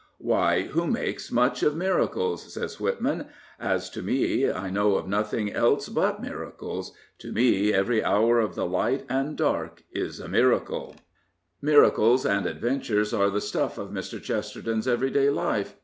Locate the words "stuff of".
13.41-13.89